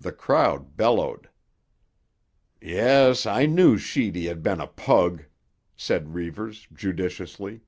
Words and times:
The 0.00 0.10
crowd 0.10 0.76
bellowed. 0.76 1.28
"Yes, 2.60 3.24
I 3.24 3.46
knew 3.46 3.78
Sheedy 3.78 4.26
had 4.26 4.42
been 4.42 4.60
a 4.60 4.66
pug," 4.66 5.26
said 5.76 6.12
Reivers 6.12 6.66
judicially. 6.72 7.60